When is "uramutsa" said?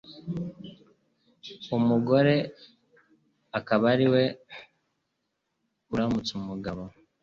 5.93-6.31